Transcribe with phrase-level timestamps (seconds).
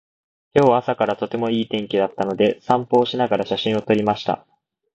[0.55, 4.47] 今日は朝からとてもいい天気だったので、散歩をしながら写真を撮りました。